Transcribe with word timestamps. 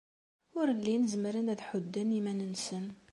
Ur 0.59 0.67
llin 0.77 1.03
zemren 1.11 1.51
ad 1.53 1.61
ḥudden 1.69 2.15
iman-nsen. 2.19 2.85